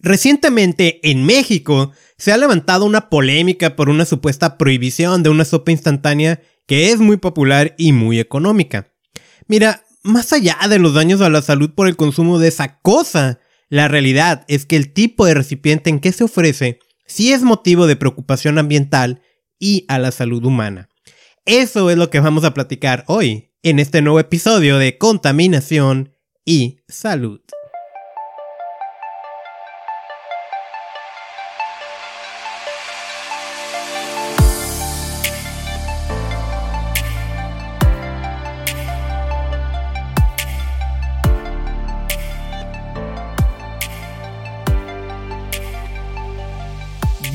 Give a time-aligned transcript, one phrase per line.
[0.00, 5.72] Recientemente en México se ha levantado una polémica por una supuesta prohibición de una sopa
[5.72, 8.92] instantánea que es muy popular y muy económica.
[9.46, 13.40] Mira, más allá de los daños a la salud por el consumo de esa cosa,
[13.68, 17.86] la realidad es que el tipo de recipiente en que se ofrece sí es motivo
[17.86, 19.22] de preocupación ambiental
[19.58, 20.88] y a la salud humana.
[21.44, 26.80] Eso es lo que vamos a platicar hoy en este nuevo episodio de Contaminación y
[26.86, 27.40] Salud.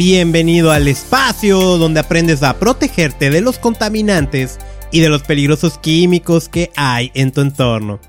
[0.05, 4.59] Bienvenido al espacio donde aprendes a protegerte de los contaminantes
[4.91, 8.01] y de los peligrosos químicos que hay en tu entorno.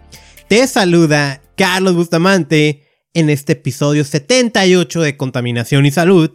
[0.49, 6.33] Te saluda Carlos Bustamante en este episodio 78 de Contaminación y Salud,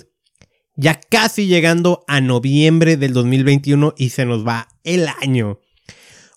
[0.78, 5.60] ya casi llegando a noviembre del 2021 y se nos va el año.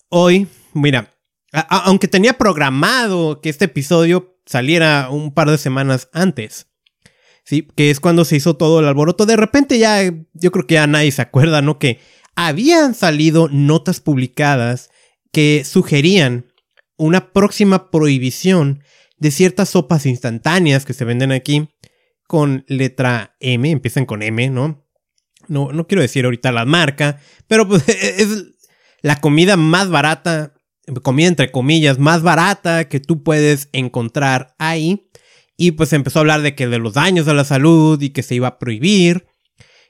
[0.09, 1.15] Hoy, mira,
[1.53, 6.67] aunque tenía programado que este episodio saliera un par de semanas antes,
[7.43, 7.67] ¿sí?
[7.75, 9.25] Que es cuando se hizo todo el alboroto.
[9.25, 11.79] De repente ya, yo creo que ya nadie se acuerda, ¿no?
[11.79, 11.99] Que
[12.35, 14.89] habían salido notas publicadas
[15.31, 16.47] que sugerían
[16.97, 18.83] una próxima prohibición
[19.17, 21.69] de ciertas sopas instantáneas que se venden aquí
[22.27, 24.85] con letra M, empiezan con M, ¿no?
[25.47, 28.45] No, no quiero decir ahorita la marca, pero pues es
[29.01, 30.53] la comida más barata,
[31.03, 35.09] comida entre comillas, más barata que tú puedes encontrar ahí.
[35.55, 38.23] Y pues empezó a hablar de que de los daños a la salud y que
[38.23, 39.27] se iba a prohibir.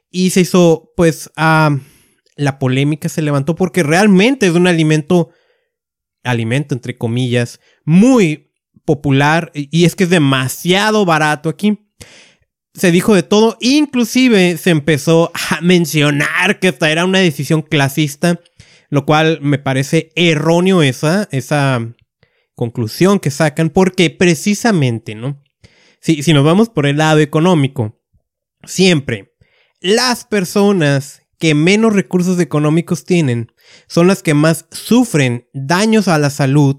[0.09, 5.30] Y se hizo, pues, la polémica se levantó porque realmente es un alimento,
[6.23, 8.52] alimento entre comillas, muy
[8.86, 11.80] popular y es que es demasiado barato aquí.
[12.73, 18.39] Se dijo de todo, inclusive se empezó a mencionar que esta era una decisión clasista,
[18.89, 21.93] lo cual me parece erróneo esa, esa
[22.55, 25.42] conclusión que sacan, porque precisamente, ¿no?
[26.03, 28.02] Si, nos vamos por el lado económico,
[28.65, 29.33] siempre
[29.80, 33.52] las personas que menos recursos económicos tienen
[33.87, 36.77] son las que más sufren daños a la salud.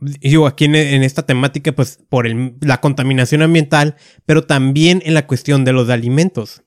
[0.00, 2.28] Digo, aquí en, esta temática, pues por
[2.60, 6.64] la contaminación ambiental, pero también en la cuestión de los alimentos.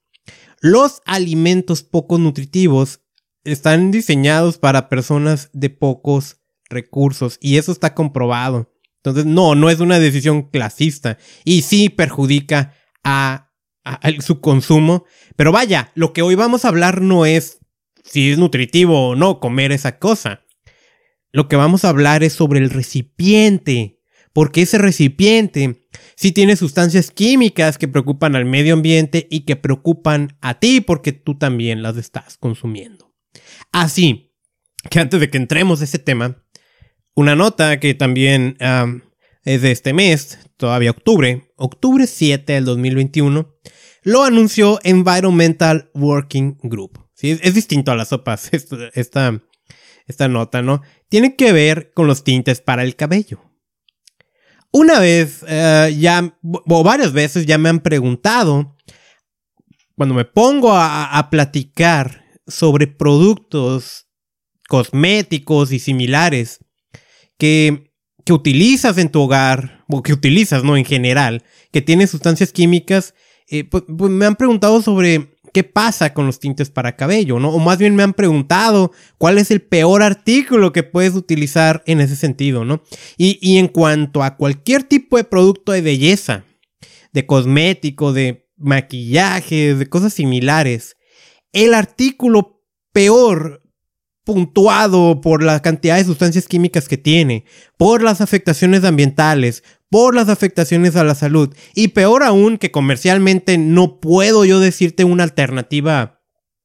[0.61, 3.01] Los alimentos poco nutritivos
[3.43, 6.37] están diseñados para personas de pocos
[6.69, 8.72] recursos y eso está comprobado.
[9.03, 13.49] Entonces, no, no es una decisión clasista y sí perjudica a,
[14.19, 15.03] su consumo.
[15.35, 17.59] Pero vaya, lo que hoy vamos a hablar no es
[18.05, 20.45] si es nutritivo o no comer esa cosa.
[21.33, 23.99] Lo que vamos a hablar es sobre el recipiente.
[24.31, 30.37] Porque ese recipiente sí tiene sustancias químicas que preocupan al medio ambiente y que preocupan
[30.39, 33.13] a ti porque tú también las estás consumiendo.
[33.73, 34.33] Así
[34.89, 36.42] que antes de que entremos a ese tema,
[37.15, 38.57] una nota que también
[39.43, 43.53] es de este mes, todavía octubre, octubre 7 del 2021,
[44.03, 46.99] lo anunció Environmental Working Group.
[47.21, 48.49] Es, distinto a las sopas,
[48.93, 49.41] esta,
[50.07, 50.81] esta, nota, ¿no?
[51.07, 53.41] Tiene que ver con los tintes para el cabello.
[54.71, 58.75] Una vez, eh, ya, o varias veces ya me han preguntado,
[59.95, 64.07] cuando me pongo a platicar sobre productos
[64.67, 66.59] cosméticos y similares,
[67.43, 67.91] que,
[68.29, 70.77] utilizas en tu hogar, o que utilizas, ¿no?
[70.77, 71.43] En general,
[71.73, 73.15] que tiene sustancias químicas,
[73.49, 77.49] eh, pues, pues, me han preguntado sobre qué pasa con los tintes para cabello, ¿no?
[77.49, 81.99] O más bien me han preguntado cuál es el peor artículo que puedes utilizar en
[81.99, 82.81] ese sentido, ¿no?
[83.17, 86.45] Y, y en cuanto a cualquier tipo de producto de belleza,
[87.11, 90.95] de cosmético, de maquillaje, de cosas similares,
[91.51, 93.62] el artículo peor
[94.23, 97.45] puntuado por la cantidad de sustancias químicas que tiene,
[97.77, 103.57] por las afectaciones ambientales, por las afectaciones a la salud y peor aún que comercialmente
[103.57, 106.21] no puedo yo decirte una alternativa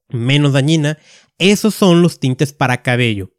[0.08, 0.98] menos dañina,
[1.38, 3.34] esos son los tintes para cabello.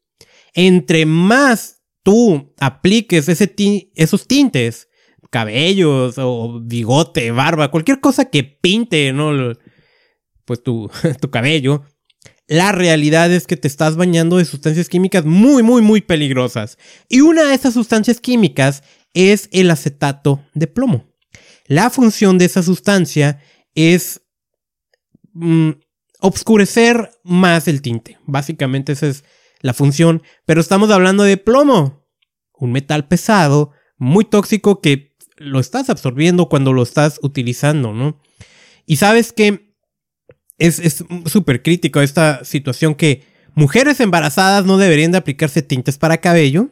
[0.53, 4.89] Entre más tú apliques esos tintes,
[5.29, 9.13] cabellos o bigote, barba, cualquier cosa que pinte.
[10.45, 10.89] Pues tu
[11.31, 11.83] cabello,
[12.49, 16.79] la realidad es que te estás bañando de sustancias químicas muy, muy, muy peligrosas.
[17.07, 18.81] Y una de esas sustancias químicas
[19.13, 21.05] es el acetato de plomo.
[21.67, 23.39] La función de esa sustancia
[23.75, 24.23] es
[25.33, 25.73] mm,
[26.21, 28.17] obscurecer más el tinte.
[28.25, 29.23] Básicamente esa es
[29.61, 30.23] la función.
[30.45, 32.07] Pero estamos hablando de plomo.
[32.53, 38.19] Un metal pesado, muy tóxico que lo estás absorbiendo cuando lo estás utilizando, ¿no?
[38.87, 39.68] Y sabes que
[40.59, 43.23] es súper crítico esta situación que
[43.55, 46.69] mujeres embarazadas no deberían de aplicarse tintes para cabello.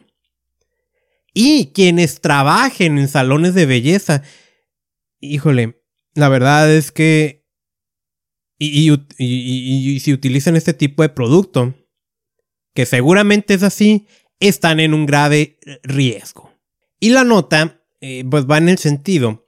[1.34, 4.22] Y quienes trabajen en salones de belleza.
[5.20, 5.82] Híjole,
[6.14, 7.46] la verdad es que...
[8.60, 11.74] Y, y si utilizan este tipo de producto,
[12.74, 14.08] que seguramente es así,
[14.40, 16.52] están en un grave riesgo.
[17.00, 19.46] Y la nota, eh, pues va en el sentido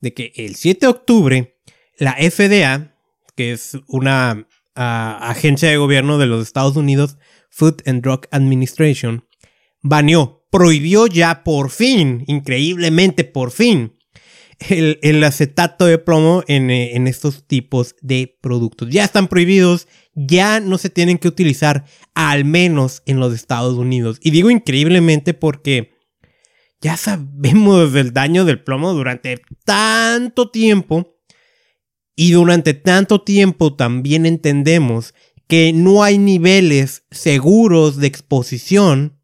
[0.00, 1.60] de que el 7 de octubre,
[1.98, 2.91] la FDA,
[3.36, 7.18] que es una ah, agencia de gobierno de los Estados Unidos,
[7.50, 9.26] Food and Drug Administration,
[9.82, 13.94] baneó, prohibió ya por fin, increíblemente por fin,
[14.68, 18.88] el, acetato de plomo en, eh, en, estos tipos de productos.
[18.90, 21.84] Ya están prohibidos, ya no se tienen que utilizar,
[22.14, 24.18] al menos en los Estados Unidos.
[24.22, 25.92] Y digo increíblemente porque
[26.80, 31.11] ya sabemos del daño del plomo durante tanto tiempo.
[32.14, 35.14] Y durante tanto tiempo también entendemos
[35.48, 39.20] que no hay niveles seguros de exposición.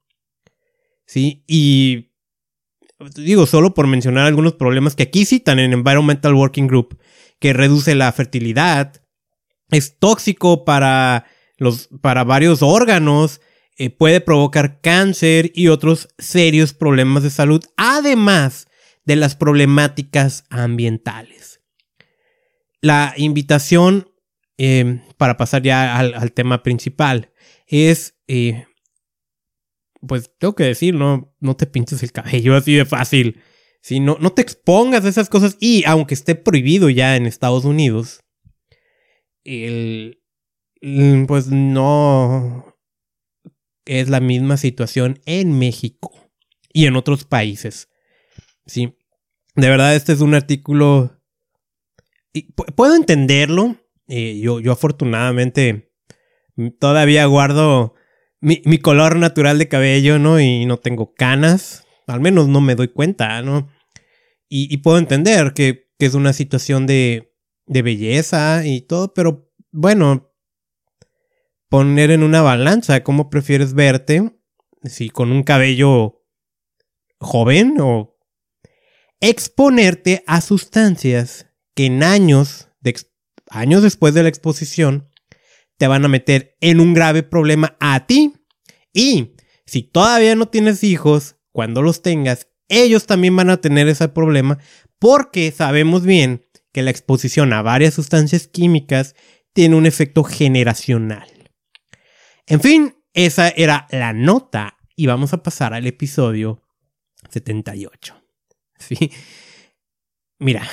[1.07, 1.45] ¿Sí?
[1.47, 2.09] Y
[3.17, 6.99] digo, solo por mencionar algunos problemas que aquí citan en Environmental Working Group,
[7.39, 9.03] que reduce la fertilidad,
[9.71, 11.27] es tóxico para,
[11.57, 13.41] los, para varios órganos,
[13.77, 18.67] eh, puede provocar cáncer y otros serios problemas de salud, además
[19.05, 21.38] de las problemáticas ambientales.
[22.81, 24.11] La invitación,
[24.57, 27.33] eh, para pasar ya al, tema principal,
[27.67, 28.67] es, eh,
[30.07, 33.41] pues tengo que decir, no, no te pintes el cabello así de fácil.
[33.83, 37.65] Si no, no te expongas a esas cosas y aunque esté prohibido ya en Estados
[37.65, 38.21] Unidos,
[39.45, 40.21] el,
[41.27, 42.77] pues no
[43.85, 46.13] es la misma situación en México
[46.73, 47.89] y en otros países.
[48.67, 48.95] Sí,
[49.55, 51.18] de verdad este es un artículo...
[52.39, 53.77] Y puedo entenderlo.
[54.07, 55.93] Eh, yo, yo afortunadamente
[56.79, 57.95] todavía guardo
[58.41, 60.41] mi, color natural de cabello, ¿no?
[60.41, 61.85] Y no tengo canas.
[62.07, 63.69] Al menos no me doy cuenta, ¿no?
[64.49, 67.35] Y, puedo entender que, que, es una situación de,
[67.67, 70.33] de belleza y todo, pero bueno,
[71.69, 74.33] poner en una balanza cómo prefieres verte,
[74.85, 76.25] si con un cabello
[77.19, 78.17] joven o
[79.21, 81.48] exponerte a sustancias
[81.79, 82.97] que en años, de,
[83.51, 85.09] años después de la exposición
[85.77, 88.33] te van a meter en un grave problema a ti
[88.93, 94.09] y si todavía no tienes hijos, cuando los tengas, ellos también van a tener ese
[94.09, 94.59] problema
[94.99, 99.15] porque sabemos bien que la exposición a varias sustancias químicas
[99.53, 101.29] tiene un efecto generacional.
[102.49, 106.61] En fin, esa era la nota y vamos a pasar al episodio
[107.31, 108.21] 78.
[108.81, 109.13] ¿Sí?
[110.39, 110.69] Mira,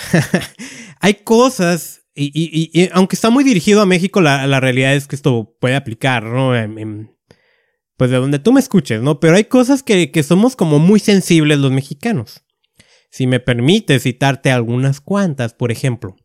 [0.99, 5.75] hay cosas, y, aunque está muy dirigido a México, la, realidad es que esto puede
[5.75, 6.53] aplicar, ¿no?
[7.97, 9.19] pues de donde tú me escuches, ¿no?
[9.19, 12.43] Pero hay cosas que, somos como muy sensibles los mexicanos.
[13.09, 16.15] Si me permite citarte algunas cuantas, por ejemplo,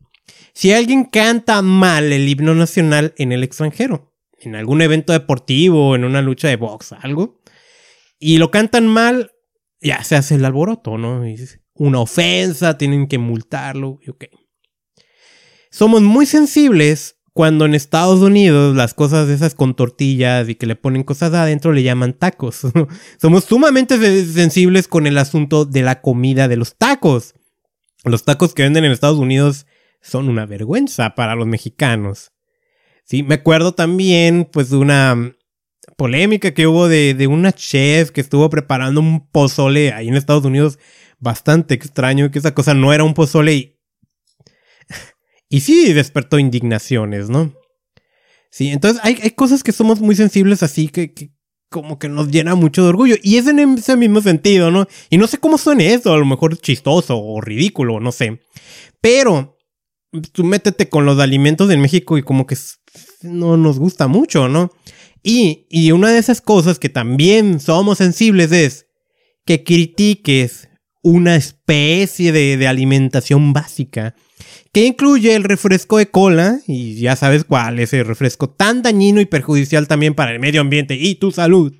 [0.53, 6.03] si alguien canta mal el himno nacional en el extranjero, en algún evento deportivo, en
[6.03, 7.41] una lucha de box, algo,
[8.19, 9.31] y lo cantan mal,
[9.79, 11.23] ya se hace el alboroto, ¿no?
[11.81, 14.25] Una ofensa, tienen que multarlo, y ok.
[15.71, 20.75] Somos muy sensibles cuando en Estados Unidos las cosas esas con tortillas y que le
[20.75, 22.61] ponen cosas adentro le llaman tacos.
[23.21, 27.33] Somos sumamente sensibles con el asunto de la comida de los tacos.
[28.03, 29.65] Los tacos que venden en Estados Unidos
[30.01, 32.31] son una vergüenza para los mexicanos.
[33.05, 35.33] Sí, me acuerdo también, pues, de una
[35.97, 40.45] polémica que hubo de, de una chef que estuvo preparando un pozole ahí en Estados
[40.45, 40.77] Unidos
[41.21, 43.79] bastante extraño, que esa cosa no era un pozole y...
[45.49, 47.53] y sí despertó indignaciones, ¿no?
[48.49, 51.31] Sí, entonces hay, cosas que somos muy sensibles así que,
[51.69, 53.15] como que nos llena mucho de orgullo.
[53.23, 54.87] Y es en ese mismo sentido, ¿no?
[55.09, 58.41] Y no sé cómo suene eso, a lo mejor chistoso o ridículo, no sé.
[58.99, 59.57] Pero
[60.33, 62.57] tú métete con los alimentos en México y como que
[63.21, 64.71] no nos gusta mucho, ¿no?
[65.23, 68.87] Y, y una de esas cosas que también somos sensibles es
[69.45, 70.67] que critiques
[71.01, 74.15] una especie de, alimentación básica
[74.71, 79.25] que incluye el refresco de cola, y ya sabes cuál, ese refresco tan dañino y
[79.25, 81.73] perjudicial también para el medio ambiente y tu salud,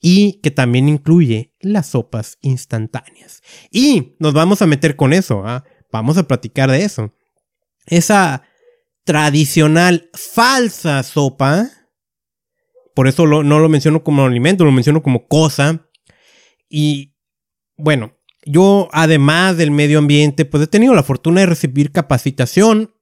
[0.00, 3.40] y que también incluye las sopas instantáneas.
[3.70, 5.64] Y nos vamos a meter con eso, ¿ah?
[5.90, 7.14] vamos a platicar de eso
[7.86, 8.42] esa
[9.04, 11.70] tradicional falsa sopa,
[12.94, 15.88] por eso no lo menciono como alimento, lo menciono como cosa.
[16.68, 17.14] Y
[17.76, 22.94] bueno, yo, además del medio ambiente, pues he tenido la fortuna de recibir capacitación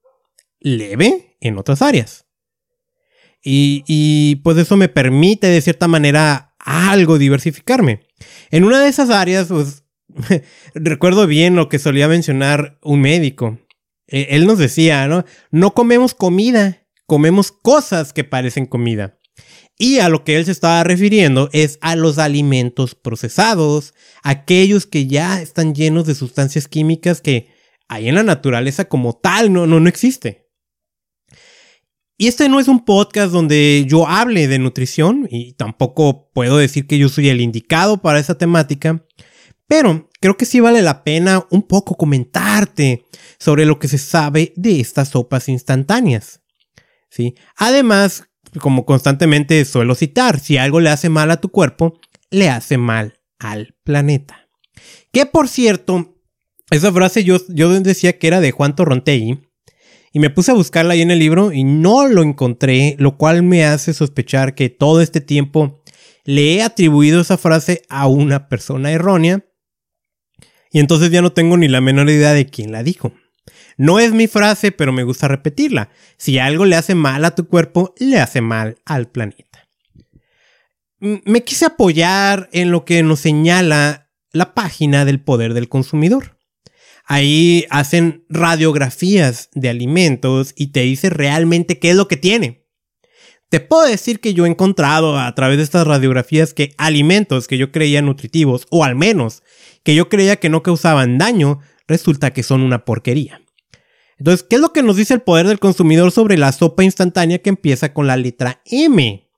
[0.61, 2.26] leve en otras áreas.
[3.42, 8.00] Y, pues eso me permite de cierta manera algo diversificarme.
[8.50, 9.85] En una de esas áreas, pues
[10.75, 13.59] recuerdo bien lo que solía mencionar un médico.
[14.06, 15.25] E, él nos decía, ¿no?
[15.50, 19.18] No comemos comida, comemos cosas que parecen comida.
[19.82, 25.06] Y a lo que él se estaba refiriendo es a los alimentos procesados, aquellos que
[25.06, 27.49] ya están llenos de sustancias químicas que
[27.88, 30.50] hay en la naturaleza como tal no, no, no existe.
[32.18, 36.87] Y este no es un podcast donde yo hable de nutrición y tampoco puedo decir
[36.87, 39.06] que yo soy el indicado para esa temática,
[39.66, 43.06] pero creo que sí vale la pena un poco comentarte
[43.38, 46.42] sobre lo que se sabe de estas sopas instantáneas.
[47.08, 47.34] ¿Sí?
[47.56, 48.29] Además,
[48.61, 51.99] como constantemente suelo citar, si algo le hace mal a tu cuerpo,
[52.30, 54.49] le hace mal al planeta.
[55.12, 56.16] Que por cierto,
[56.70, 59.40] esa frase yo, yo decía que era de Juan Torrontegui,
[60.12, 63.42] y me puse a buscarla ahí en el libro y no lo encontré, lo cual
[63.42, 65.82] me hace sospechar que todo este tiempo
[66.25, 69.44] le he atribuido esa frase a una persona errónea.
[70.73, 73.12] Y entonces ya no tengo ni la menor idea de quién la dijo.
[73.76, 75.90] No es mi frase, pero me gusta repetirla.
[76.16, 79.69] Si algo le hace mal a tu cuerpo, le hace mal al planeta.
[80.99, 86.37] Me quise apoyar en lo que nos señala la página del poder del consumidor.
[87.07, 92.61] Ahí hacen radiografías de alimentos y te dice realmente qué es lo que tiene.
[93.49, 97.59] Te puedo decir que yo he encontrado a través de estas radiografías que alimentos que
[97.59, 99.42] yo creía nutritivos, o al menos
[99.83, 101.59] que yo creía que no causaban daño,
[101.90, 103.42] resulta que son una porquería.
[104.16, 107.38] Entonces, ¿qué es lo que nos dice el poder del consumidor sobre la sopa instantánea
[107.38, 109.28] que empieza con la letra M?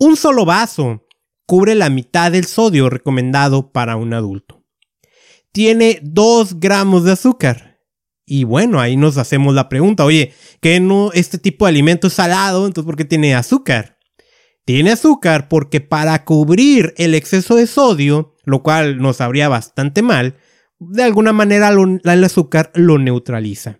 [0.00, 1.06] Un solo vaso
[1.46, 4.64] cubre la mitad del sodio recomendado para un adulto.
[5.52, 7.80] Tiene 2 gramos de azúcar.
[8.26, 12.14] Y bueno, ahí nos hacemos la pregunta, oye, ¿qué no este tipo de alimento es
[12.14, 12.66] salado?
[12.66, 13.98] Entonces, ¿por qué tiene azúcar?
[14.64, 20.36] Tiene azúcar porque para cubrir el exceso de sodio, lo cual nos habría bastante mal,
[20.90, 23.78] de alguna manera el azúcar lo neutraliza.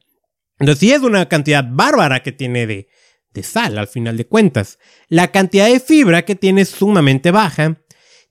[0.58, 2.88] Entonces sí es una cantidad bárbara que tiene de,
[3.32, 4.78] de sal al final de cuentas.
[5.08, 7.80] La cantidad de fibra que tiene es sumamente baja.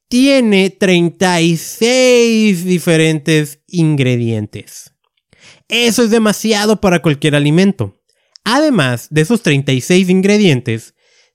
[0.07, 4.93] Tiene 36 diferentes ingredientes.
[5.67, 8.01] Eso es demasiado para cualquier alimento.
[8.43, 10.93] Además de esos 36 ingredientes,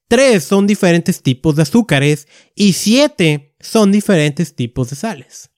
[0.09, 5.51] 3 son diferentes tipos de azúcares y 7 son diferentes tipos de sales.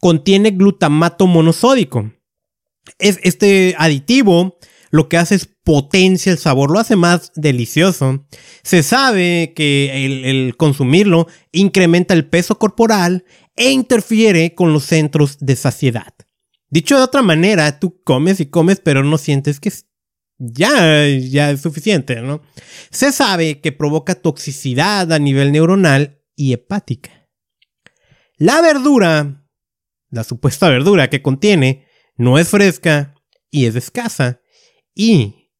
[0.00, 2.10] Contiene glutamato monosódico,
[2.98, 4.58] es este aditivo
[4.90, 8.26] lo que hace es potencia el sabor, lo hace más delicioso.
[8.62, 15.54] Se sabe que el, consumirlo incrementa el peso corporal e interfiere con los centros de
[15.54, 16.12] saciedad.
[16.70, 19.72] Dicho de otra manera, tú comes y comes, pero no sientes que
[20.38, 22.42] ya, ya es suficiente, ¿no?
[22.90, 27.28] Se sabe que provoca toxicidad a nivel neuronal y hepática.
[28.38, 29.39] La verdura,
[30.10, 31.86] la supuesta verdura que contiene,
[32.16, 33.14] no es fresca
[33.50, 34.40] y es escasa.
[34.94, 35.50] Y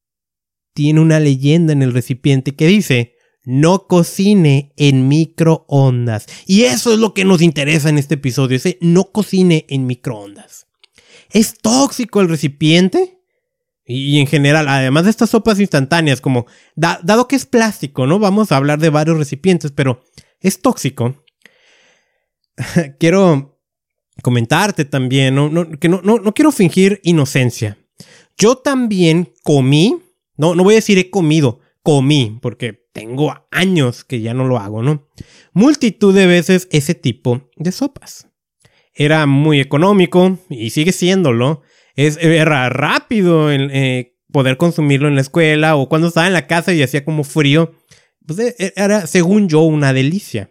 [0.75, 3.15] tiene una leyenda en el recipiente que dice,
[3.45, 6.27] no cocine en microondas.
[6.47, 10.67] Y eso es lo que nos interesa en este episodio, ese no cocine en microondas.
[11.31, 13.19] ¿Es tóxico el recipiente?
[13.85, 18.19] Y en general, además de estas sopas instantáneas, como dado que es plástico, ¿no?
[18.19, 20.05] Vamos a hablar de varios recipientes, pero
[20.41, 21.25] es tóxico.
[23.01, 23.50] Quiero
[24.23, 27.79] comentarte también, no, que no, no, quiero fingir inocencia.
[28.39, 29.99] Yo también comí,
[30.37, 34.59] no, no voy a decir he comido, comí, porque tengo años que ya no lo
[34.59, 35.09] hago, ¿no?
[35.53, 38.29] Multitud de veces ese tipo de sopas.
[38.95, 41.63] Era muy económico y sigue siéndolo.
[41.95, 46.47] Es, era rápido en, eh, poder consumirlo en la escuela o cuando estaba en la
[46.47, 47.75] casa y hacía como frío.
[48.27, 50.51] Pues e, e, era, según yo, una delicia.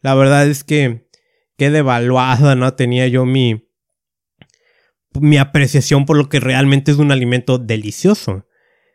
[0.00, 1.08] La verdad es que
[1.62, 2.74] qué devaluada, ¿no?
[2.74, 3.68] Tenía yo mi,
[5.14, 8.48] mi apreciación por lo que realmente es un alimento delicioso.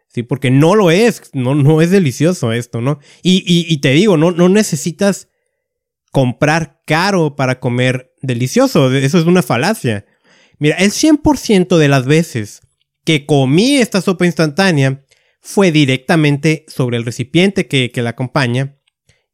[0.10, 3.00] Sí, porque no lo es, no, no es delicioso esto, ¿no?
[3.24, 5.30] Y, y, te digo, no, no necesitas
[6.12, 10.06] comprar caro para comer delicioso, eso es una falacia.
[10.60, 12.64] Mira, el 100% de las veces
[13.06, 15.06] que comí esta sopa instantánea
[15.40, 18.77] fue directamente sobre el recipiente que, que la acompaña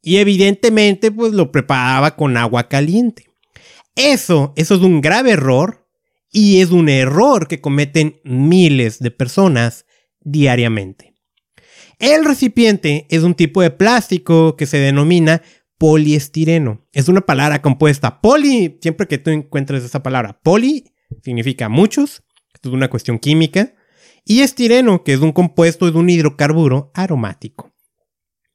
[0.04, 3.26] y evidentemente, pues lo preparaba con agua caliente.
[3.96, 5.88] Eso, eso es un grave error
[6.30, 9.86] y es un error que cometen miles de personas
[10.20, 11.14] diariamente.
[11.98, 15.42] El recipiente es un tipo de plástico que se denomina
[15.78, 16.86] poliestireno.
[16.92, 18.20] Es una palabra compuesta.
[18.20, 20.84] Poli, siempre que tú encuentres esa palabra, poli
[21.22, 23.74] significa muchos, esto es una cuestión química,
[24.24, 27.73] y estireno, que es un compuesto de un hidrocarburo aromático.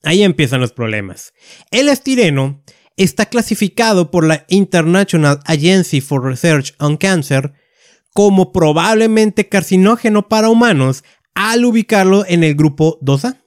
[0.03, 1.33] Ahí empiezan los problemas.
[1.71, 2.63] El estireno
[2.95, 7.53] está clasificado por la International Agency for Research on Cancer
[8.13, 11.03] como probablemente carcinógeno para humanos
[11.33, 13.37] al ubicarlo en el grupo 2A.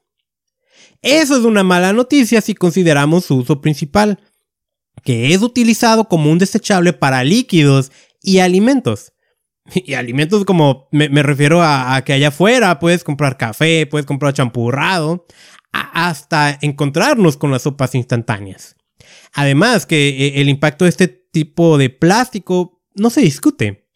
[1.02, 4.21] Eso es una mala noticia si consideramos su uso principal,
[5.02, 7.90] que es utilizado como un desechable para líquidos
[8.23, 9.12] y alimentos.
[9.75, 15.26] Y alimentos como me, refiero a, que allá afuera puedes comprar café, puedes comprar champurrado,
[15.72, 18.76] hasta encontrarnos con las sopas instantáneas.
[19.32, 23.88] Además que eh, el impacto de este tipo de plástico no se discute.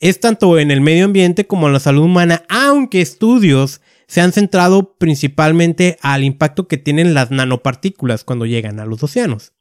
[0.00, 4.32] Es tanto en el medio ambiente como en la salud humana, aunque estudios se han
[4.32, 9.52] centrado principalmente al impacto que tienen las nanopartículas cuando llegan a los océanos.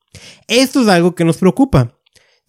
[0.47, 1.97] Esto es algo que nos preocupa.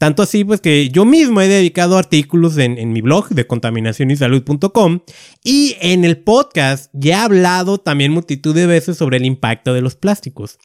[0.05, 5.01] Tanto así, pues que yo mismo he dedicado artículos en, mi blog de contaminacionysalud.com
[5.43, 9.81] y en el podcast ya he hablado también multitud de veces sobre el impacto de
[9.81, 10.59] los plásticos.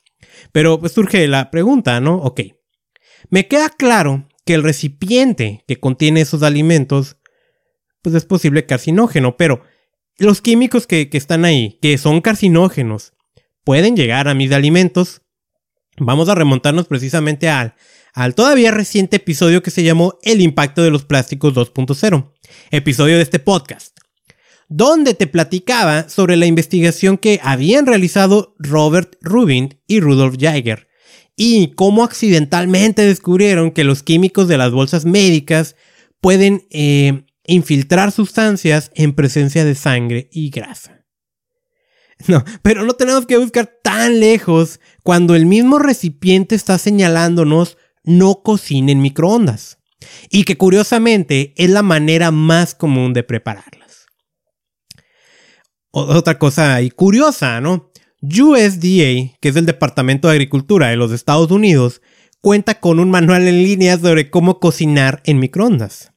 [0.52, 2.16] Pero pues surge la pregunta, ¿no?
[2.16, 2.42] Ok.
[3.30, 7.16] Me queda claro que el recipiente que contiene esos alimentos,
[8.02, 9.62] pues es posible carcinógeno, pero
[10.18, 13.14] los químicos que, están ahí, que son carcinógenos,
[13.64, 15.22] pueden llegar a mis alimentos.
[15.98, 17.74] Vamos a remontarnos precisamente al,
[18.20, 22.34] al todavía reciente episodio que se llamó El impacto de los plásticos 2.0,
[22.70, 23.98] episodio de este podcast,
[24.68, 30.90] donde te platicaba sobre la investigación que habían realizado Robert Rubin y Rudolf Jaeger
[31.38, 35.78] y cómo accidentalmente descubrieron que los químicos de las bolsas médicas
[36.20, 41.06] pueden eh, infiltrar sustancias en presencia de sangre y grasa.
[42.28, 48.42] No, pero no tenemos que buscar tan lejos cuando el mismo recipiente está señalándonos no
[48.44, 49.78] cocine en microondas.
[50.30, 54.06] Y que curiosamente es la manera más común de prepararlas.
[55.92, 57.92] Otra cosa curiosa, ¿no?
[58.22, 62.02] USDA, que es el Departamento de Agricultura de los Estados Unidos,
[62.42, 66.12] cuenta con un manual en línea sobre cómo cocinar en microondas.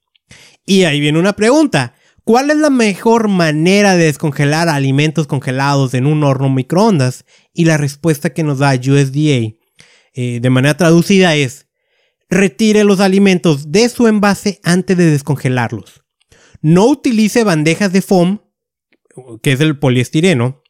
[0.67, 1.95] Y ahí viene una pregunta.
[2.25, 7.25] ¿Cuál es la mejor manera de descongelar alimentos congelados en un horno microondas?
[7.53, 9.57] Y la respuesta que nos da USDA
[10.15, 11.67] eh, de manera traducida es,
[12.33, 16.03] retire los alimentos de su envase antes de descongelarlos.
[16.63, 18.41] No utilice bandejas de foam,
[19.43, 20.63] que es el poliestireno,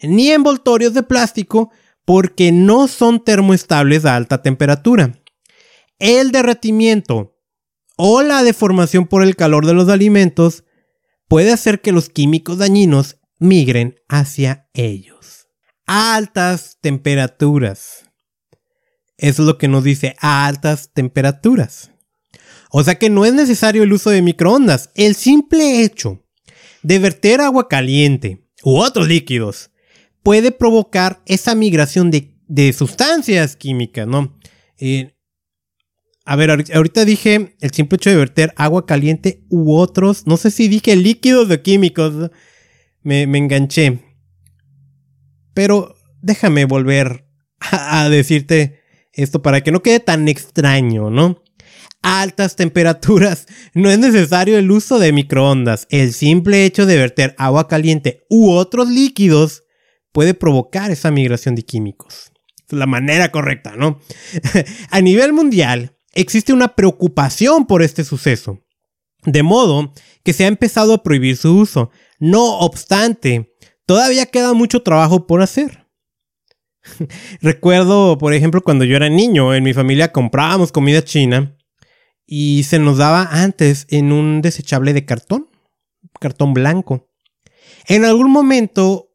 [0.00, 1.70] ni envoltorios de plástico
[2.04, 5.22] porque no son termoestables a alta temperatura.
[5.98, 7.38] El derretimiento
[7.96, 10.64] o la deformación por el calor de los alimentos
[11.28, 15.48] puede hacer que los químicos dañinos migren hacia ellos.
[15.86, 18.01] Altas temperaturas.
[19.22, 21.92] Es lo que nos dice altas temperaturas.
[22.72, 24.90] O sea que no es necesario el uso de microondas.
[24.96, 26.26] El simple hecho
[26.82, 29.70] de verter agua caliente u otros líquidos
[30.24, 34.36] puede provocar esa migración de, sustancias químicas, ¿no?
[34.76, 35.14] Eh,
[36.24, 40.26] a ver, ahorita dije el simple hecho de verter agua caliente u otros.
[40.26, 42.32] No sé si dije líquidos o químicos.
[43.02, 44.00] Me, enganché.
[45.54, 47.24] Pero déjame volver
[47.60, 48.81] a, decirte
[49.12, 51.42] esto para que no quede tan extraño, ¿no?
[52.02, 55.86] altas temperaturas, no es necesario el uso de microondas.
[55.88, 59.62] El simple hecho de verter agua caliente u otros líquidos
[60.12, 62.32] puede provocar esa migración de químicos.
[62.68, 64.00] Es la manera correcta, ¿no?
[64.90, 68.60] a nivel mundial, existe una preocupación por este suceso,
[69.24, 71.90] de modo que se ha empezado a prohibir su uso.
[72.18, 73.54] No obstante,
[73.86, 75.81] todavía queda mucho trabajo por hacer.
[77.40, 81.56] Recuerdo, por ejemplo, cuando yo era niño, en mi familia comprábamos comida china
[82.26, 85.48] y se nos daba antes en un desechable de cartón,
[86.20, 87.08] cartón blanco.
[87.88, 89.10] En algún momento,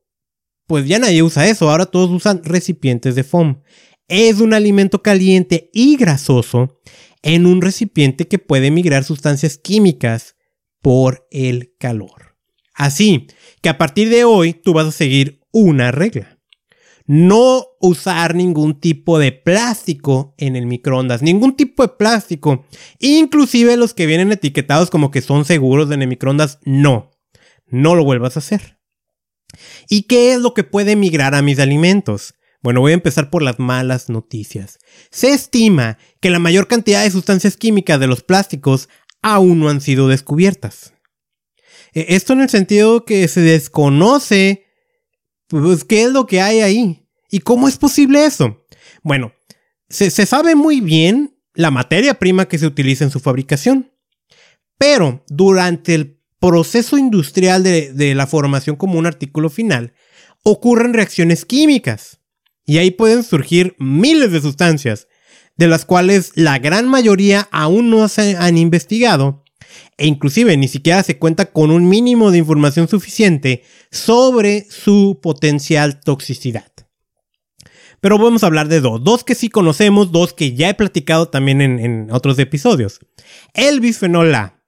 [0.66, 3.62] pues ya nadie usa eso, ahora todos usan recipientes de foam
[4.08, 6.80] es un alimento caliente y grasoso
[7.22, 10.36] en un recipiente que puede migrar sustancias químicas
[10.82, 12.38] por el calor.
[12.74, 13.28] Así
[13.62, 16.37] que a partir de hoy tú vas a seguir una regla.
[17.08, 22.66] No usar ningún tipo de plástico en el microondas, ningún tipo de plástico,
[23.00, 27.12] inclusive los que vienen etiquetados como que son seguros en el microondas, no,
[27.66, 28.78] no lo vuelvas a hacer.
[29.90, 32.36] ¿Y qué es lo que puede migrar a mis alimentos?
[32.62, 34.80] Bueno, voy a empezar por las malas noticias.
[35.10, 38.90] Se estima que la mayor cantidad de sustancias químicas de los plásticos
[39.22, 40.94] aún no han sido descubiertas.
[41.94, 44.67] E, esto en el sentido que se desconoce
[45.48, 48.66] pues, qué es lo que hay ahí y cómo es posible eso.
[49.04, 49.34] Bueno,
[49.90, 53.92] se, sabe muy bien la materia prima que se utiliza en su fabricación.
[54.78, 59.94] Pero durante el proceso industrial de, de, la formación como un artículo final,
[60.44, 62.20] ocurren reacciones químicas.
[62.66, 65.08] Y ahí pueden surgir miles de sustancias,
[65.56, 69.44] de las cuales la gran mayoría aún no se han investigado,
[69.98, 76.00] e inclusive ni siquiera se cuenta con un mínimo de información suficiente sobre su potencial
[76.00, 76.72] toxicidad.
[78.00, 79.04] Pero vamos a hablar de dos.
[79.04, 83.00] Dos que sí conocemos, dos que ya he platicado también en, otros episodios.
[83.54, 84.64] El bisfenol A.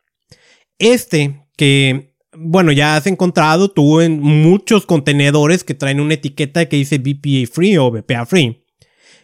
[0.80, 6.78] Este que, bueno, ya has encontrado tú en muchos contenedores que traen una etiqueta que
[6.78, 8.66] dice BPA free o BPA free,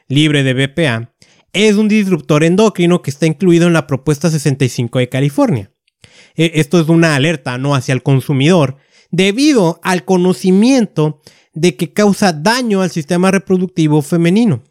[0.07, 1.15] libre de BPA.
[1.53, 5.74] Es un disruptor endocrino que está incluido en la propuesta 65 de California.
[6.35, 7.75] E, esto es una alerta, ¿no?
[7.75, 8.77] Hacia el consumidor,
[9.11, 11.21] debido al conocimiento
[11.53, 14.63] de que causa daño al sistema reproductivo femenino.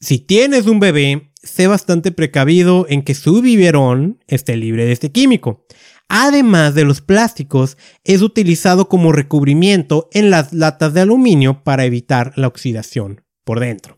[0.00, 5.10] Si tienes un bebé, sé bastante precavido en que su biberón esté libre de este
[5.10, 5.66] químico.
[6.08, 12.32] Además de los plásticos, es utilizado como recubrimiento en las latas de aluminio para evitar
[12.36, 13.96] la oxidación por dentro.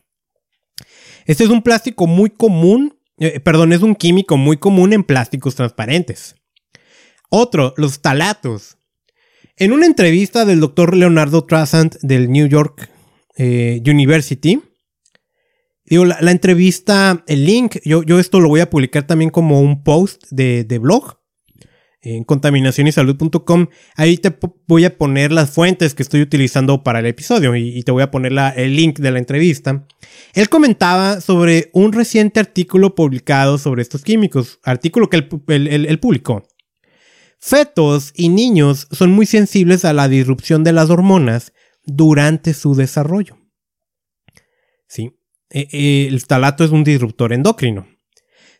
[1.24, 5.56] Este es un plástico muy común, eh, perdón, es un químico muy común en plásticos
[5.56, 6.36] transparentes.
[7.30, 8.76] Otro, los talatos.
[9.56, 12.90] En una entrevista del doctor Leonardo Trasant del New York
[13.36, 14.60] eh, University,
[15.86, 19.82] digo, la, entrevista, el link, yo, yo, esto lo voy a publicar también como un
[19.82, 21.18] post de, blog
[22.02, 23.68] en contaminacionysalud.com.
[23.96, 24.36] Ahí te
[24.66, 28.10] voy a poner las fuentes que estoy utilizando para el episodio y, te voy a
[28.10, 29.86] poner el link de la entrevista.
[30.34, 36.46] Él comentaba sobre un reciente artículo publicado sobre estos químicos, artículo que él publicó.
[37.38, 41.52] Fetos y niños son muy sensibles a la disrupción de las hormonas
[41.84, 43.38] durante su desarrollo.
[44.88, 45.12] ¿Sí?
[45.50, 47.86] E, e, el talato es un disruptor endocrino.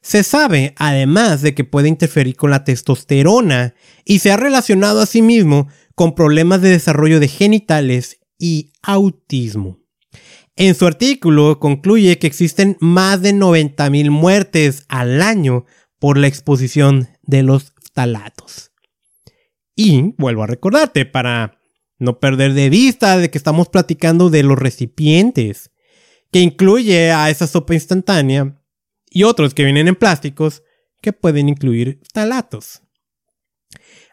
[0.03, 5.07] Se sabe, además, de que puede interferir con la testosterona y se ha relacionado a
[5.07, 9.81] sí mismo con problemas de desarrollo de genitales y autismo.
[10.55, 15.65] En su artículo concluye que existen más de 90.000 muertes al año
[15.99, 18.73] por la exposición de los talatos.
[19.75, 21.59] Y vuelvo a recordarte para
[21.99, 25.71] no perder de vista de que estamos platicando de los recipientes,
[26.31, 28.61] que incluye a esa sopa instantánea
[29.11, 30.63] y otros que vienen en plásticos
[31.01, 32.83] que pueden incluir talatos.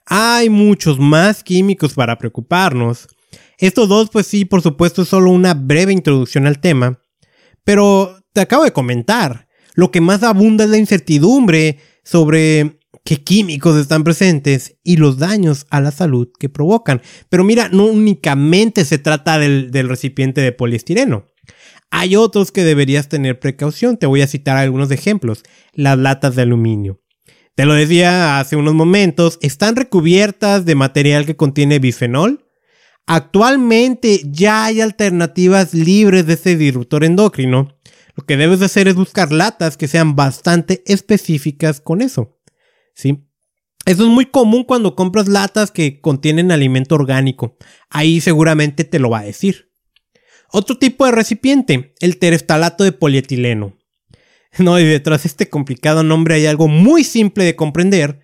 [0.05, 3.09] Hay muchos más químicos para preocuparnos.
[3.57, 7.01] Estos dos, pues sí, por supuesto, es solo una breve introducción al tema.
[7.65, 13.77] Pero te acabo de comentar, lo que más abunda es la incertidumbre sobre qué químicos
[13.77, 17.01] están presentes y los daños a la salud que provocan.
[17.29, 21.25] Pero mira, no únicamente se trata del, recipiente de poliestireno.
[21.91, 23.97] Hay otros que deberías tener precaución.
[23.97, 25.43] Te voy a citar algunos ejemplos.
[25.73, 27.01] Las latas de aluminio.
[27.55, 32.47] Te lo decía hace unos momentos, están recubiertas de material que contiene bisfenol.
[33.05, 37.77] Actualmente ya hay alternativas libres de ese disruptor endocrino.
[38.15, 42.32] Lo que debes hacer es buscar latas que sean bastante específicas con eso.
[42.93, 43.27] ¿Sí?
[43.85, 47.57] Eso es muy común cuando compras latas que contienen alimento orgánico.
[47.89, 49.73] Ahí seguramente te lo va a decir.
[50.51, 53.77] Otro tipo de recipiente, el tereftalato de polietileno.
[54.59, 58.21] No, y detrás de este complicado nombre hay algo muy simple de comprender,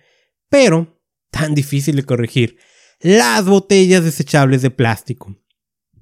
[0.48, 1.02] pero
[1.32, 2.56] tan difícil de corregir.
[3.00, 5.36] Las botellas desechables de plástico.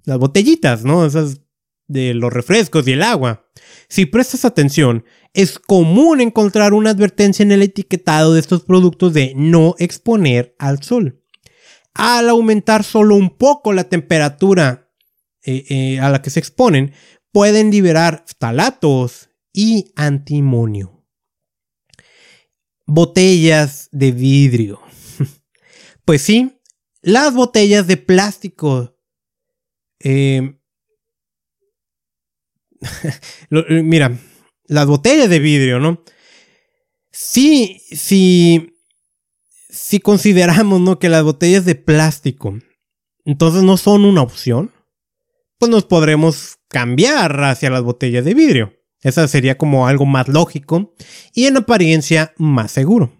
[0.04, 1.06] Las botellitas, ¿no?
[1.06, 1.40] Esas
[1.88, 3.46] de los refrescos y el agua.
[3.88, 9.32] Si prestas atención, es común encontrar una advertencia en el etiquetado de estos productos de
[9.34, 11.22] no exponer al sol.
[11.94, 14.92] Al aumentar solo un poco la temperatura
[15.44, 16.92] eh, eh, a la que se exponen,
[17.32, 21.04] pueden liberar ftalatos y antimonio.
[22.86, 24.80] Botellas de vidrio.
[26.04, 26.60] pues sí,
[27.00, 28.98] las botellas de plástico
[30.00, 30.57] eh,
[33.50, 34.18] mira,
[34.66, 36.02] las botellas de vidrio, ¿no?
[37.10, 38.76] Sí, sí,
[39.68, 40.98] si consideramos, ¿no?
[40.98, 42.58] Que las botellas de plástico,
[43.24, 44.72] entonces no son una opción,
[45.58, 48.74] pues nos podremos cambiar hacia las botellas de vidrio.
[49.02, 50.94] Esa sería como algo más lógico
[51.32, 53.12] y en apariencia más seguro.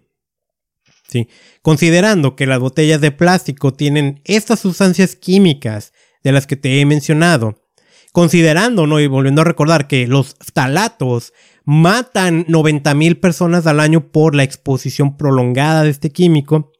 [1.07, 1.27] Sí,
[1.61, 5.93] considerando que las botellas de plástico tienen estas sustancias químicas
[6.23, 7.68] de las que te he mencionado
[8.11, 8.99] Considerando, ¿no?
[8.99, 15.17] Y volviendo a recordar que los ftalatos matan 90.000 personas al año por la exposición
[15.17, 16.71] prolongada de este químico,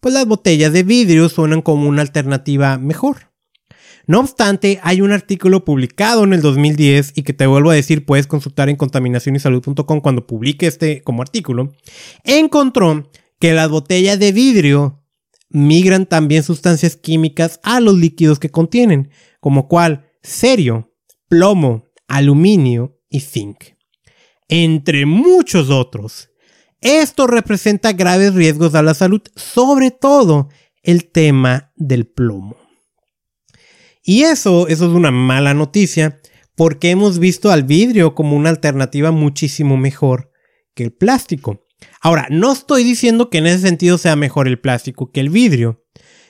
[0.00, 3.28] pues las botellas de vidrio suenan como una alternativa mejor.
[4.06, 8.06] No obstante, hay un artículo publicado en el 2010 y que te vuelvo a decir,
[8.06, 11.74] puedes consultar en contaminacionysalud.com cuando publique este como artículo,
[12.24, 15.04] encontró que las botellas de vidrio
[15.50, 20.94] migran también sustancias químicas a los líquidos que contienen, como cual cerio,
[21.28, 23.64] plomo, aluminio y zinc,
[24.48, 26.30] entre muchos otros.
[26.80, 30.48] Esto representa graves riesgos a la salud, sobre todo
[30.82, 32.56] el tema del plomo.
[34.02, 36.20] Y eso, eso es una mala noticia,
[36.56, 40.30] porque hemos visto al vidrio como una alternativa muchísimo mejor
[40.74, 41.66] que el plástico.
[42.00, 45.84] Ahora, no estoy diciendo que en ese sentido sea mejor el plástico que el vidrio.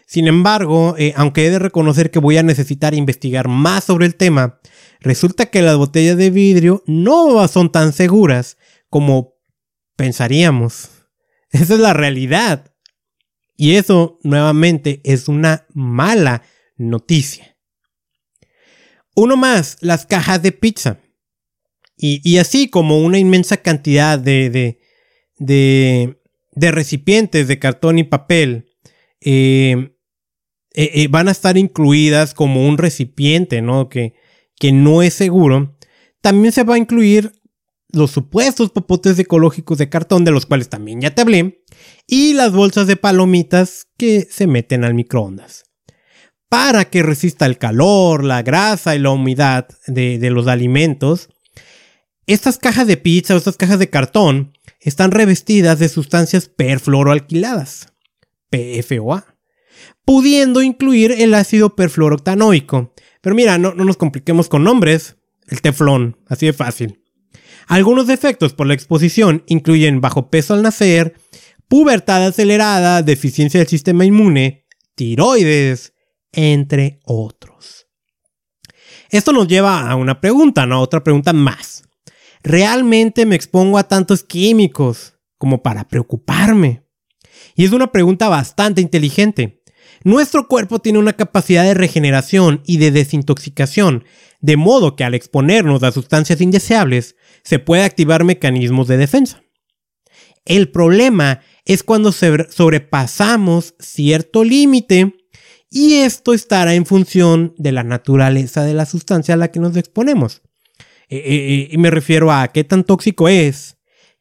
[0.08, 4.14] Sin embargo, eh, aunque he de reconocer que voy a necesitar investigar más sobre el
[4.14, 4.58] tema,
[5.00, 8.56] resulta que las botellas de vidrio no son tan seguras
[8.88, 9.34] como
[9.96, 10.88] pensaríamos.
[11.50, 12.74] Esa es la realidad.
[13.54, 16.42] Y eso, nuevamente, es una mala
[16.78, 17.58] noticia.
[19.14, 21.00] Uno más, las cajas de pizza.
[21.98, 24.48] Y, así como una inmensa cantidad de,
[25.36, 26.16] de,
[26.54, 28.70] de, recipientes de cartón y papel
[29.20, 29.96] eh,
[30.78, 33.88] eh, eh, van a estar incluidas como un recipiente, ¿no?
[33.88, 34.14] Que,
[34.60, 35.76] que no es seguro.
[36.20, 37.32] También se va a incluir
[37.88, 41.64] los supuestos popotes ecológicos de cartón, de los cuales también ya te hablé,
[42.06, 45.64] y las bolsas de palomitas que se meten al microondas.
[46.48, 51.28] Para que resista el calor, la grasa y la humedad de, los alimentos,
[52.28, 57.92] estas cajas de pizza o estas cajas de cartón están revestidas de sustancias perfluoroalquiladas,
[58.50, 59.37] PFOA,
[60.04, 62.92] pudiendo incluir el ácido perfluoroctanoico.
[63.20, 65.16] Pero mira, no, no nos compliquemos con nombres,
[65.48, 67.02] el teflón, así de fácil.
[67.66, 71.14] Algunos defectos por la exposición incluyen bajo peso al nacer,
[71.68, 75.92] pubertad acelerada, deficiencia del sistema inmune, tiroides,
[76.32, 77.86] entre otros.
[79.10, 80.80] Esto nos lleva a una pregunta, ¿no?
[80.80, 81.84] Otra pregunta más.
[82.42, 86.84] ¿Realmente me expongo a tantos químicos como para preocuparme?
[87.54, 89.57] Y es una pregunta bastante inteligente.
[90.04, 94.04] Nuestro cuerpo tiene una capacidad de regeneración y de desintoxicación,
[94.40, 99.42] de modo que al exponernos a sustancias indeseables, se puede activar mecanismos de defensa.
[100.44, 105.14] El problema es cuando sobrepasamos cierto límite
[105.70, 109.76] y esto estará en función de la naturaleza de la sustancia a la que nos
[109.76, 110.40] exponemos.
[111.10, 113.76] Eh, eh, eh, y me refiero a qué tan tóxico es,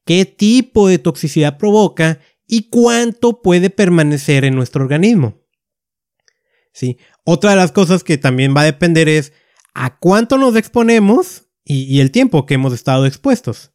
[0.05, 5.46] qué tipo de toxicidad provoca y cuánto puede permanecer en nuestro organismo.
[7.23, 9.33] Otra de las cosas que también va a depender es
[9.73, 13.73] a cuánto nos exponemos y el tiempo que hemos estado expuestos.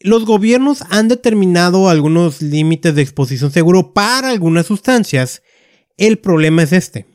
[0.00, 5.42] Los gobiernos han determinado algunos límites de exposición seguro para algunas sustancias.
[5.96, 7.06] El problema es este.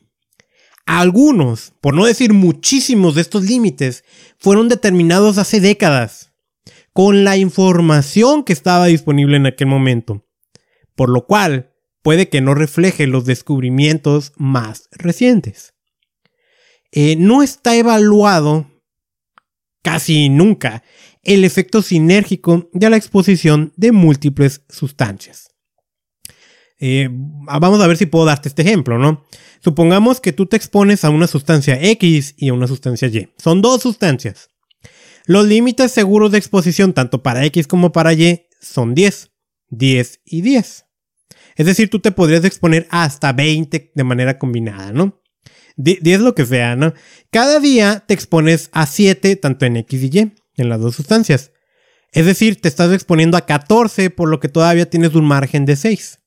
[0.84, 4.04] Algunos, por no decir muchísimos de estos límites,
[4.36, 6.32] fueron determinados hace décadas,
[6.92, 10.26] con la información que estaba disponible en aquel momento,
[10.96, 11.71] por lo cual
[12.02, 15.74] puede que no refleje los descubrimientos más recientes.
[16.90, 18.66] Eh, no está evaluado
[19.82, 20.82] casi nunca
[21.22, 25.48] el efecto sinérgico de la exposición de múltiples sustancias.
[26.78, 29.24] Eh, vamos a ver si puedo darte este ejemplo, ¿no?
[29.62, 33.28] Supongamos que tú te expones a una sustancia X y a una sustancia Y.
[33.38, 34.50] Son dos sustancias.
[35.24, 39.30] Los límites seguros de exposición tanto para X como para Y son 10.
[39.68, 40.86] 10 y 10.
[41.56, 45.22] Es decir, tú te podrías exponer hasta 20 de manera combinada, ¿no?
[45.76, 46.92] 10 lo que sea, ¿no?
[47.30, 51.52] Cada día te expones a 7 tanto en X y Y en las dos sustancias.
[52.12, 55.76] Es decir, te estás exponiendo a 14 por lo que todavía tienes un margen de
[55.76, 56.18] 6.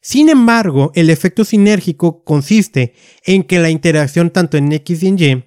[0.00, 5.18] Sin embargo, el efecto sinérgico consiste en que la interacción tanto en X y en
[5.18, 5.44] Y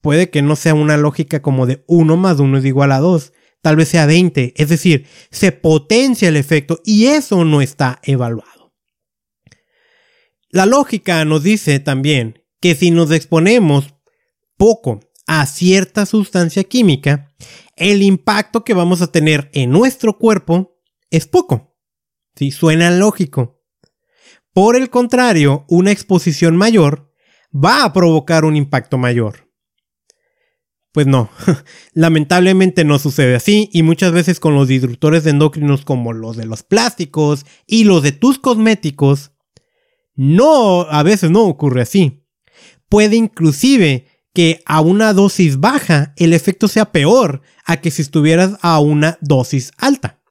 [0.00, 3.32] puede que no sea una lógica como de 1 más 1 es igual a 2,
[3.60, 8.74] tal vez sea 20, es decir, se potencia el efecto y eso no está evaluado.
[10.50, 13.94] La lógica nos dice también que si nos exponemos
[14.56, 17.34] poco a cierta sustancia química,
[17.76, 21.76] el impacto que vamos a tener en nuestro cuerpo es poco.
[22.34, 23.62] Si Suena lógico.
[24.52, 27.12] Por el contrario, una exposición mayor
[27.52, 29.47] va a provocar un impacto mayor.
[30.92, 31.30] Pues no,
[31.92, 36.62] lamentablemente no sucede así y muchas veces con los disruptores endocrinos como los de los
[36.62, 39.32] plásticos y los de tus cosméticos,
[40.14, 42.24] no, a veces no ocurre así.
[42.88, 48.56] Puede inclusive que a una dosis baja el efecto sea peor a que si estuvieras
[48.62, 50.22] a una dosis alta.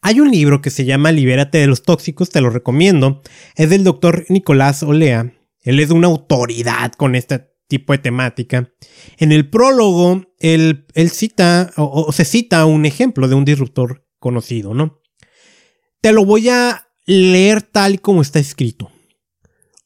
[0.00, 3.22] Hay un libro que se llama Libérate de los tóxicos, te lo recomiendo.
[3.54, 5.32] Es del doctor Nicolás Olea.
[5.60, 8.70] Él es una autoridad con este tipo de temática.
[9.16, 15.00] En el prólogo, él, cita o, se cita un ejemplo de un disruptor conocido, ¿no?
[16.02, 18.90] Te lo voy a leer tal como está escrito.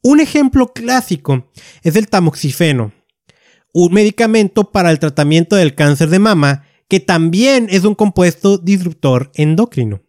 [0.03, 1.53] Un ejemplo clásico
[1.85, 2.93] es el tamoxifeno,
[3.73, 9.31] un medicamento para el tratamiento del cáncer de mama que también es un compuesto disruptor
[9.35, 10.03] endocrino.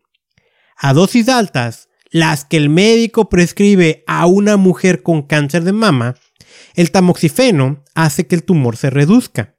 [0.77, 6.15] A dosis altas, las que el médico prescribe a una mujer con cáncer de mama,
[6.73, 9.58] el tamoxifeno hace que el tumor se reduzca.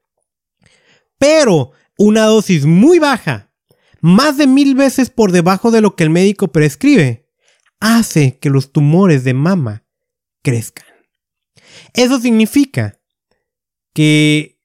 [1.19, 3.53] Pero una dosis muy baja,
[4.01, 7.29] más de mil veces por debajo de lo que el médico prescribe,
[7.81, 9.85] hace que los tumores de mama
[10.43, 10.87] crezcan.
[11.95, 13.01] Eso significa
[13.93, 14.61] que,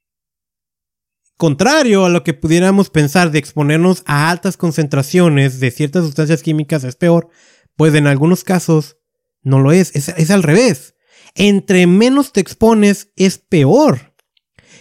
[1.38, 6.84] contrario a lo que pudiéramos pensar de exponernos a altas concentraciones de ciertas sustancias químicas
[6.84, 7.30] es peor,
[7.76, 8.98] pues en algunos casos
[9.42, 10.93] no lo es, es, es al revés
[11.36, 14.14] entre menos te expones es peor.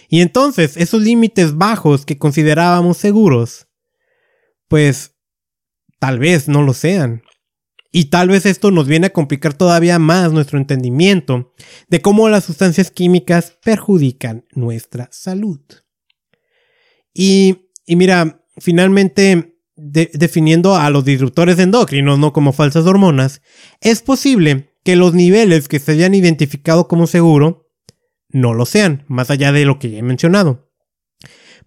[0.09, 3.67] Y entonces esos límites bajos que considerábamos seguros,
[4.67, 5.15] pues
[5.99, 7.23] tal vez no lo sean.
[7.95, 11.53] Y tal vez esto nos viene a complicar todavía más nuestro entendimiento
[11.89, 15.61] de cómo las sustancias químicas perjudican nuestra salud.
[17.13, 23.43] Y, mira, finalmente, definiendo a los disruptores endocrinos, no como falsas hormonas,
[23.79, 27.71] es posible que los niveles que se hayan identificado como seguro
[28.29, 30.71] no lo sean, más allá de lo que ya he mencionado.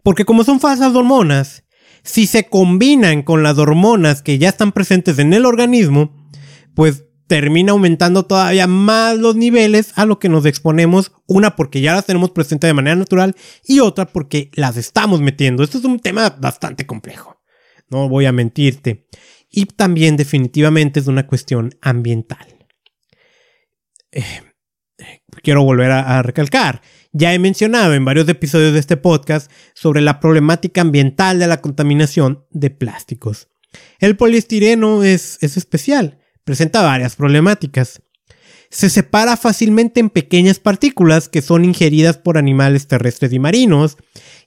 [0.03, 1.65] Porque como son falsas hormonas,
[2.03, 6.29] si se combinan con las hormonas que ya están presentes en el organismo,
[6.75, 11.95] pues termina aumentando todavía más los niveles a lo que nos exponemos, una porque ya
[11.95, 15.65] las tenemos presentes de manera natural y otra porque las estamos metiendo.
[15.65, 17.41] Esto es un tema bastante complejo,
[17.89, 19.09] no voy a mentirte.
[19.51, 22.56] Y también definitivamente es una cuestión ambiental.
[24.17, 24.43] Eh,
[25.43, 26.81] quiero volver a, recalcar.
[27.13, 31.61] Ya he mencionado en varios episodios de este podcast sobre la problemática ambiental de la
[31.61, 33.49] contaminación de plásticos.
[33.99, 38.01] El poliestireno es, es especial, presenta varias problemáticas.
[38.71, 43.99] Se separa fácilmente en pequeñas partículas que son ingeridas por animales terrestres y marinos,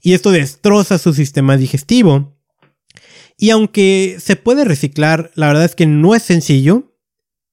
[0.01, 2.35] y esto destroza su sistema digestivo.
[3.37, 6.88] Y aunque se puede reciclar, la verdad es que no es sencillo,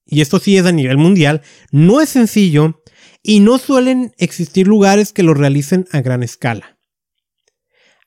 [0.07, 1.41] y esto sí es a nivel mundial,
[1.71, 2.81] no es sencillo
[3.21, 6.77] y no suelen existir lugares que lo realicen a gran escala.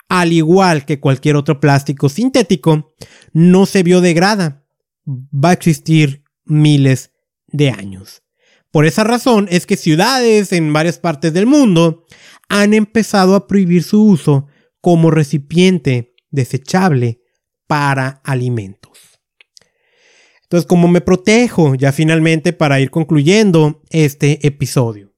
[0.08, 2.94] Al igual que cualquier otro plástico sintético,
[3.32, 4.66] no se biodegrada.
[5.06, 7.12] Va a existir miles
[7.46, 8.22] de años.
[8.72, 12.06] Por esa razón es que ciudades en varias partes del mundo
[12.48, 14.48] han empezado a prohibir su uso
[14.80, 17.20] como recipiente desechable
[17.66, 18.89] para alimentos.
[20.50, 25.14] Entonces, ¿cómo me protejo ya finalmente para ir concluyendo este episodio?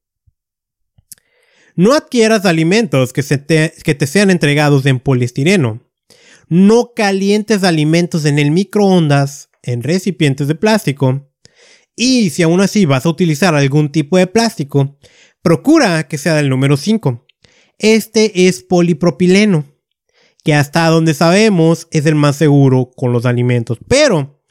[1.74, 5.90] No adquieras alimentos que, te, que te sean entregados en poliestireno.
[6.48, 11.32] No calientes alimentos en el microondas en recipientes de plástico.
[11.96, 14.98] Y si aún así vas a utilizar algún tipo de plástico,
[15.40, 17.24] procura que sea del número 5.
[17.78, 19.64] Este es polipropileno,
[20.44, 23.78] que hasta donde sabemos es el más seguro con los alimentos.
[23.88, 24.41] Pero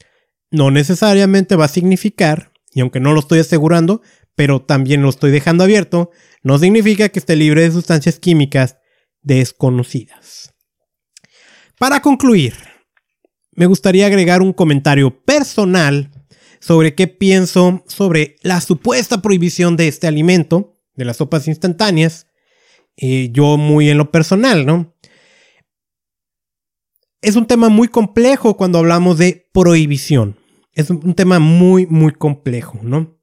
[0.51, 4.01] no necesariamente va a significar, y aunque no lo estoy asegurando,
[4.35, 6.11] pero también lo estoy dejando abierto,
[6.43, 8.77] no significa que esté libre de sustancias químicas
[9.21, 10.53] desconocidas.
[11.79, 12.53] Para concluir,
[13.53, 16.11] me gustaría agregar un comentario personal
[16.59, 22.27] sobre qué pienso sobre la supuesta prohibición de este alimento, de las sopas instantáneas,
[22.97, 24.95] eh, yo muy en lo personal, ¿no?
[27.21, 30.40] Es un tema muy complejo cuando hablamos de prohibición
[30.73, 33.19] es un tema muy, muy complejo, ¿no?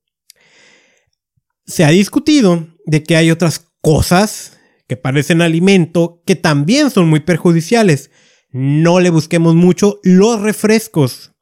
[1.67, 7.21] Se ha discutido de que hay otras cosas que parecen alimento que también son muy
[7.21, 8.11] perjudiciales.
[8.51, 11.33] No le busquemos mucho los refrescos.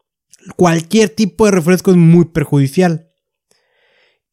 [0.57, 3.13] Cualquier tipo de refresco es muy perjudicial.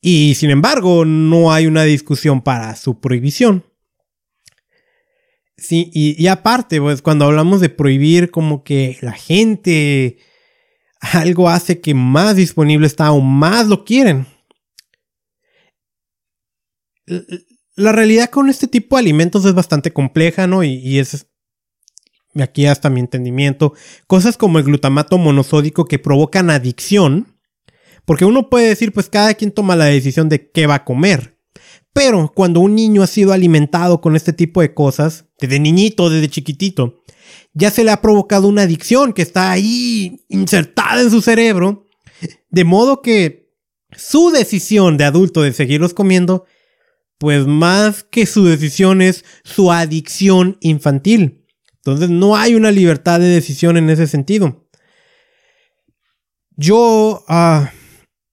[0.01, 3.65] Y sin embargo, no hay una discusión para su prohibición.
[5.55, 10.17] Sí, y, y aparte, pues cuando hablamos de prohibir, como que la gente
[11.11, 14.25] algo hace que más disponible está o más lo quieren.
[17.75, 20.63] La realidad con este tipo de alimentos es bastante compleja, ¿no?
[20.63, 21.27] Y, y es
[22.41, 23.73] aquí hasta mi entendimiento,
[24.07, 27.37] cosas como el glutamato monosódico que provocan adicción,
[28.05, 31.32] porque uno puede decir, pues cada quien toma la decisión de qué va a comer.
[31.93, 36.29] Pero cuando un niño ha sido alimentado con este tipo de cosas, desde niñito, desde
[36.29, 37.03] chiquitito,
[37.53, 41.87] ya se le ha provocado una adicción que está ahí insertada en su cerebro,
[42.49, 43.51] de modo que
[43.95, 46.45] su decisión de adulto de seguirlos comiendo,
[47.17, 51.45] pues más que su decisión es su adicción infantil.
[51.75, 54.67] Entonces no hay una libertad de decisión en ese sentido.
[56.55, 57.71] Yo, ah,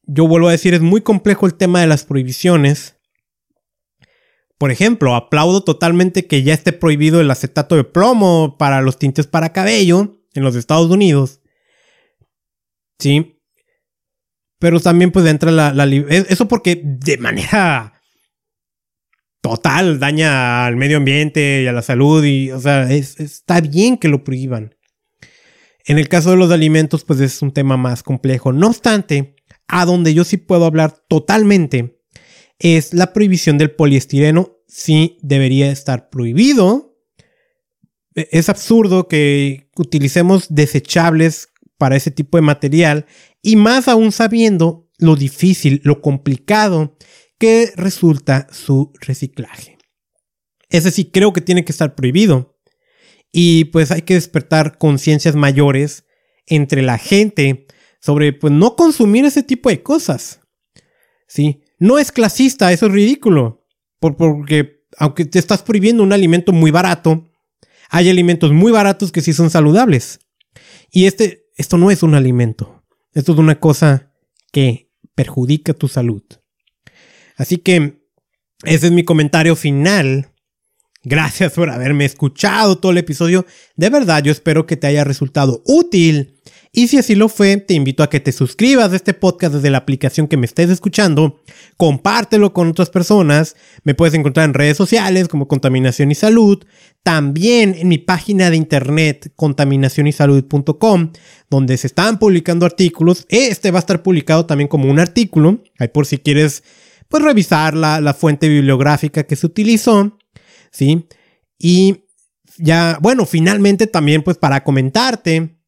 [0.03, 2.97] yo vuelvo a decir, es muy complejo el tema de las prohibiciones.
[4.61, 9.27] Por ejemplo, aplaudo totalmente que ya esté prohibido el acetato de plomo para los tintes
[9.27, 11.41] para cabello en los Estados Unidos.
[12.99, 13.41] Sí.
[14.59, 18.03] Pero también pues entra la, la eso porque de manera
[19.41, 24.09] total daña al medio ambiente y a la salud y, o sea, está bien que
[24.09, 24.75] lo prohíban.
[25.87, 28.53] En el caso de los alimentos, pues es un tema más complejo.
[28.53, 29.37] No obstante,
[29.69, 32.00] a donde yo sí puedo hablar totalmente
[32.61, 34.59] es la prohibición del poliestireno.
[34.69, 36.97] Sí debería estar prohibido.
[38.15, 41.49] E, es absurdo que utilicemos desechables
[41.79, 43.07] para ese tipo de material
[43.43, 46.97] y más aún sabiendo lo difícil, lo complicado
[47.39, 49.79] que resulta su reciclaje.
[50.69, 52.61] Ese sí creo que tiene que estar prohibido.
[53.33, 56.05] Y pues hay que despertar conciencias mayores
[56.47, 57.67] entre la gente
[58.01, 60.41] sobre pues no consumir ese tipo de cosas.
[61.27, 61.63] ¿Sí?
[61.81, 63.67] No es clasista, eso es ridículo.
[63.99, 67.29] porque aunque te estás prohibiendo un alimento muy barato,
[67.91, 70.21] hay alimentos muy baratos que sí son saludables.
[70.91, 72.85] Y este, esto no es un alimento.
[73.13, 74.13] Esto es una cosa
[74.53, 76.23] que perjudica tu salud.
[77.37, 78.05] Así que
[78.65, 80.33] ese es mi comentario final.
[81.03, 83.47] Gracias por haberme escuchado todo el episodio.
[83.75, 86.41] De verdad, yo espero que te haya resultado útil.
[86.73, 89.71] Y si así lo fue, te invito a que te suscribas a este podcast desde
[89.71, 91.41] la aplicación que me estés escuchando.
[91.77, 93.57] Compártelo con otras personas.
[93.83, 96.65] Me puedes encontrar en redes sociales como Contaminación y Salud.
[97.03, 101.13] También en mi página de internet contaminacionysalud.com,
[101.51, 103.27] donde se están publicando artículos.
[103.31, 105.65] Este va a estar publicado también como un artículo.
[105.81, 106.63] Ahí por si quieres
[107.09, 110.17] pues revisar la, la fuente bibliográfica que se utilizó,
[110.71, 111.09] ¿sí?
[111.59, 112.05] Y
[112.59, 115.60] ya, bueno, finalmente también pues para comentarte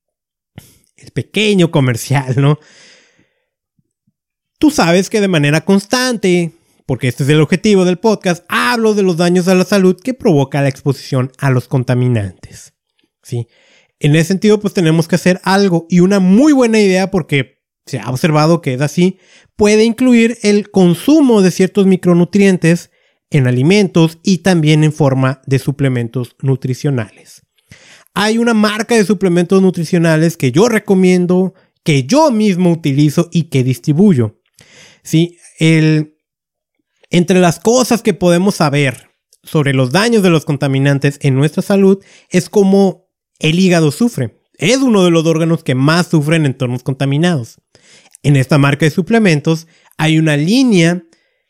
[1.11, 2.59] pequeño comercial, ¿no?
[4.59, 6.53] Tú sabes que de manera constante,
[6.87, 10.15] porque este es el objetivo del podcast, hablo de los daños a la salud que
[10.15, 12.75] provoca la exposición a los contaminantes.
[13.23, 13.49] ¿Sí?
[13.99, 17.99] En ese sentido, pues tenemos que hacer algo y una muy buena idea porque se
[17.99, 19.19] ha observado que es así,
[19.57, 22.91] puede incluir el consumo de ciertos micronutrientes
[23.31, 27.43] en alimentos y también en forma de suplementos nutricionales.
[28.15, 33.65] Hay una marca de suplementos nutricionales que yo recomiendo, que yo mismo utilizo y que
[33.65, 34.39] distribuyo.
[35.03, 39.11] Sí, entre las cosas que podemos saber
[39.43, 43.09] sobre los daños de los contaminantes en nuestra salud es cómo
[43.39, 44.41] el hígado sufre.
[44.55, 47.61] Es uno de los órganos que más sufren en entornos contaminados.
[48.23, 51.03] En esta marca de suplementos hay una línea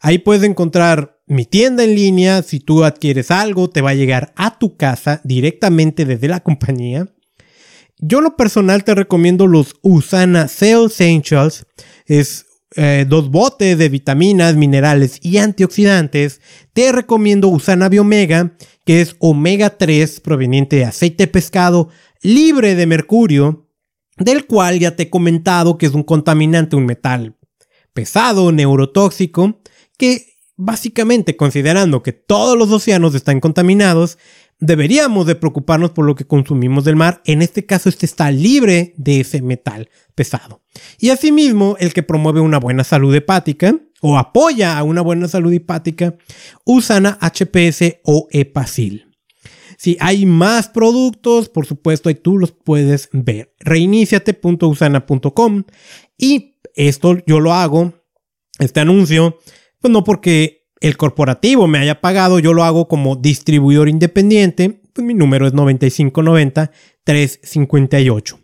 [0.00, 2.42] Ahí puedes encontrar mi tienda en línea.
[2.42, 7.08] Si tú adquieres algo, te va a llegar a tu casa directamente desde la compañía.
[7.98, 11.66] Yo lo personal te recomiendo los Usana Cell Essentials.
[12.04, 16.40] Es eh, dos botes de vitaminas, minerales y antioxidantes.
[16.72, 18.54] Te recomiendo Usana Biomega,
[18.84, 21.88] que es omega 3 proveniente de aceite pescado
[22.22, 23.68] libre de mercurio,
[24.18, 27.36] del cual ya te he comentado que es un contaminante, un metal
[27.92, 29.60] pesado, neurotóxico,
[29.96, 34.18] que básicamente considerando que todos los océanos están contaminados,
[34.58, 37.20] deberíamos de preocuparnos por lo que consumimos del mar.
[37.24, 40.62] En este caso, este está libre de ese metal pesado.
[40.98, 45.52] Y asimismo, el que promueve una buena salud hepática o apoya a una buena salud
[45.52, 46.16] hepática,
[46.64, 49.06] Usana HPS o Epacil.
[49.78, 53.54] Si hay más productos, por supuesto, ahí tú los puedes ver.
[53.60, 55.64] Reiniciate.usana.com
[56.16, 57.92] y esto yo lo hago,
[58.58, 59.38] este anuncio,
[59.86, 64.80] pues no porque el corporativo me haya pagado, yo lo hago como distribuidor independiente.
[64.92, 68.36] Pues mi número es 9590-358.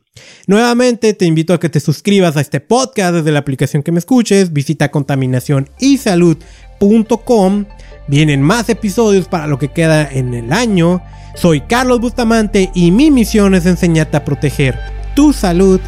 [0.47, 3.99] Nuevamente te invito a que te suscribas a este podcast desde la aplicación que me
[3.99, 4.53] escuches.
[4.53, 7.65] Visita contaminacionysalud.com.
[8.07, 11.03] Vienen más episodios para lo que queda en el año.
[11.35, 14.79] Soy Carlos Bustamante y mi misión es enseñarte a proteger
[15.17, 15.81] tu salud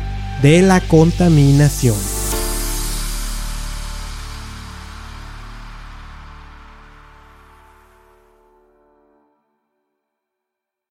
[0.43, 2.24] de la contaminación.